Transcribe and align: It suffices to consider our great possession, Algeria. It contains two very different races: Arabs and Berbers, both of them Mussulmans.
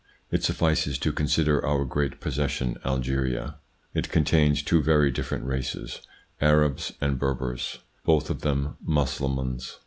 It 0.31 0.41
suffices 0.43 0.97
to 0.97 1.11
consider 1.13 1.63
our 1.63 1.85
great 1.85 2.19
possession, 2.19 2.75
Algeria. 2.83 3.57
It 3.93 4.09
contains 4.09 4.63
two 4.63 4.81
very 4.81 5.11
different 5.11 5.45
races: 5.45 6.01
Arabs 6.41 6.93
and 6.99 7.19
Berbers, 7.19 7.77
both 8.03 8.31
of 8.31 8.41
them 8.41 8.77
Mussulmans. 8.83 9.77